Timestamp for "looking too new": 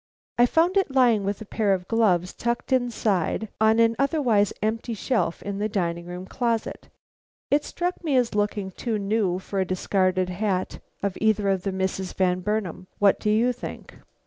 8.33-9.37